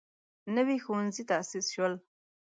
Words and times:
نوي 0.55 0.77
ښوونځي 0.83 1.23
تاسیس 1.31 1.65
شول. 1.73 1.93